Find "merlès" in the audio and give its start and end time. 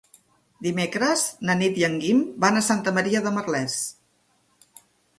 3.39-3.81